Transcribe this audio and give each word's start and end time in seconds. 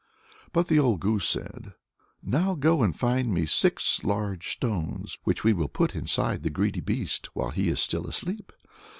But 0.51 0.65
the 0.65 0.79
old 0.79 0.99
goose 0.99 1.29
said, 1.29 1.75
"Now 2.23 2.55
go 2.55 2.81
and 2.81 2.97
find 2.97 3.31
me 3.31 3.45
six 3.45 4.03
large 4.03 4.49
stones, 4.51 5.19
which 5.25 5.43
we 5.43 5.53
will 5.53 5.67
put 5.69 5.95
inside 5.95 6.41
the 6.41 6.49
greedy 6.49 6.81
beast 6.81 7.27
while 7.35 7.51
he 7.51 7.69
is 7.69 7.79
still 7.79 8.07
asleep." 8.07 8.51